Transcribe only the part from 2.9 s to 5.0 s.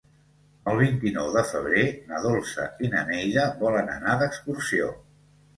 na Neida volen anar d'excursió.